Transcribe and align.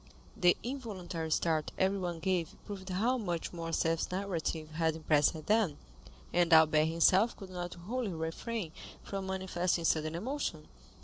The 0.35 0.57
involuntary 0.63 1.29
start 1.29 1.71
everyone 1.77 2.21
gave 2.21 2.55
proved 2.65 2.89
how 2.89 3.19
much 3.19 3.53
Morcerf's 3.53 4.09
narrative 4.09 4.71
had 4.71 4.95
impressed 4.95 5.45
them, 5.45 5.77
and 6.33 6.51
Albert 6.51 6.85
himself 6.85 7.37
could 7.37 7.51
not 7.51 7.75
wholly 7.75 8.09
refrain 8.11 8.71
from 9.03 9.27
manifesting 9.27 9.85
sudden 9.85 10.15
emotion. 10.15 10.67